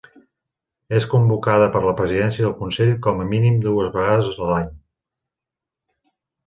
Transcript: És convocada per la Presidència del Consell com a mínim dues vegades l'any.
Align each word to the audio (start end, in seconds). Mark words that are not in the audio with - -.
És 0.99 1.05
convocada 1.11 1.67
per 1.75 1.83
la 1.83 1.93
Presidència 2.01 2.47
del 2.47 2.57
Consell 2.63 2.97
com 3.09 3.23
a 3.27 3.31
mínim 3.35 3.63
dues 3.69 3.95
vegades 4.01 4.43
l'any. 4.51 4.77